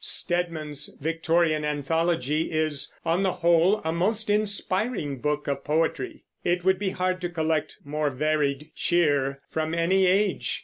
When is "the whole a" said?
3.21-3.91